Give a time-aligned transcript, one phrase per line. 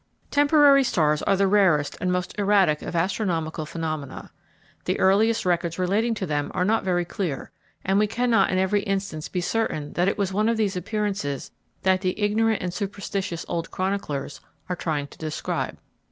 [0.31, 4.31] Temporary stars are the rarest and most erratic of astronomical phenomena.
[4.85, 7.51] The earliest records relating to them are not very clear,
[7.85, 11.51] and we cannot in every instance be certain that it was one of these appearances
[11.83, 15.77] that the ignorant and superstitious old chroniclers are trying to describe.